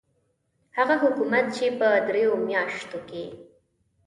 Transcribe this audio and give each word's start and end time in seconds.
هغه 0.77 0.95
حکومت 1.03 1.45
چې 1.57 1.65
په 1.79 1.87
دریو 2.07 2.33
میاشتو 2.47 2.97
کې. 3.09 3.25